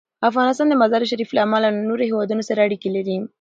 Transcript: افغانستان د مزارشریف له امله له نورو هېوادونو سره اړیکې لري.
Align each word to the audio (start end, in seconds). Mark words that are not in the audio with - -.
افغانستان 0.29 0.67
د 0.69 0.73
مزارشریف 0.81 1.29
له 1.33 1.41
امله 1.45 1.67
له 1.73 1.79
نورو 1.89 2.07
هېوادونو 2.09 2.43
سره 2.49 2.59
اړیکې 2.67 2.89
لري. 2.95 3.17